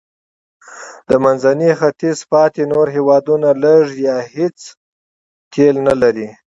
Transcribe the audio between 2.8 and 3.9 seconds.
هېوادونه لږ